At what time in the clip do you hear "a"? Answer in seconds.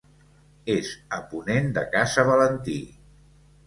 1.19-1.21